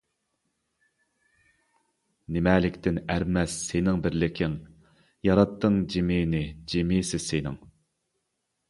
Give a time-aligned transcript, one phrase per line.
[2.37, 4.57] نېمەلىكتىن ئەرمەس سېنىڭ بىرلىكىڭ،
[5.31, 7.63] ياراتتىڭ جىمىنى، جىمىسى سېنىڭ.